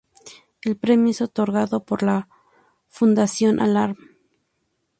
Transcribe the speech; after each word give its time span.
El 0.63 0.77
premio 0.77 1.11
es 1.11 1.21
otorgado 1.21 1.83
po 1.85 1.95
la 1.97 2.27
fundación 2.87 3.59
Alarm. 3.59 3.97